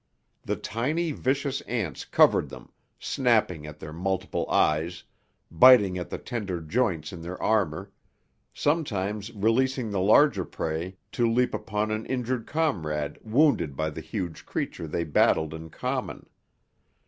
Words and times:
The 0.41 0.55
tiny, 0.55 1.11
vicious 1.11 1.61
ants 1.67 2.05
covered 2.05 2.49
them, 2.49 2.71
snapping 2.99 3.67
at 3.67 3.77
their 3.77 3.93
multiple 3.93 4.49
eyes, 4.49 5.03
biting 5.51 5.95
at 5.99 6.09
the 6.09 6.17
tender 6.17 6.59
joints 6.59 7.13
in 7.13 7.21
their 7.21 7.39
armour 7.39 7.91
sometimes 8.51 9.31
releasing 9.35 9.91
the 9.91 10.01
larger 10.01 10.43
prey 10.43 10.97
to 11.11 11.31
leap 11.31 11.53
upon 11.53 11.91
an 11.91 12.07
injured 12.07 12.47
comrade 12.47 13.19
wounded 13.21 13.77
by 13.77 13.91
the 13.91 14.01
huge 14.01 14.43
creature 14.47 14.87
they 14.87 15.03
battled 15.03 15.53
in 15.53 15.69
common. 15.69 16.25